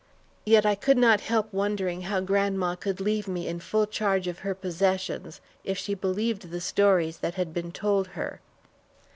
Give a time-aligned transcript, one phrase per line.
[0.47, 4.39] Yet I could not help wondering how grandma could leave me in full charge of
[4.39, 8.41] her possessions if she believed the stories that had been told her.